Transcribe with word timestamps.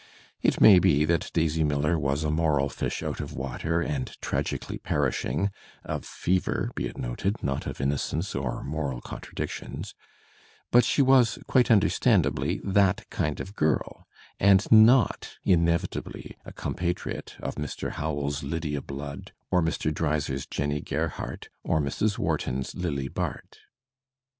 It 0.41 0.59
may 0.59 0.79
be 0.79 1.05
that 1.05 1.29
Daisy 1.31 1.63
Miller 1.63 1.95
was 1.95 2.23
a 2.23 2.31
moral 2.31 2.69
fish 2.69 3.03
out 3.03 3.19
of 3.19 3.33
water 3.33 3.81
and 3.81 4.19
tragically 4.19 4.79
perishing 4.79 5.51
(of 5.83 6.05
fever, 6.05 6.71
be 6.73 6.87
it 6.87 6.97
noted, 6.97 7.43
not 7.43 7.67
of 7.67 7.79
innocence, 7.79 8.33
or 8.33 8.63
moral 8.63 8.99
contradictions), 8.99 9.93
but 10.71 10.83
she 10.83 11.03
was, 11.03 11.37
quite 11.45 11.69
understandably, 11.69 12.59
that 12.63 13.07
kind 13.11 13.39
of 13.39 13.55
girl, 13.55 14.07
and 14.39 14.65
not 14.71 15.35
inevitably 15.43 16.35
a 16.45 16.51
compatriot 16.51 17.35
of 17.39 17.53
Mr. 17.53 17.91
Howells's 17.91 18.41
"Lydia 18.43 18.81
Blood" 18.81 19.33
or 19.51 19.61
Mr. 19.61 19.93
Dreiser's 19.93 20.47
"Jennie 20.47 20.81
Ger 20.81 21.09
hardt" 21.09 21.49
or 21.63 21.79
Mrs. 21.79 22.17
Wharton's 22.17 22.73
"Lily 22.73 23.07
Bart." 23.07 23.59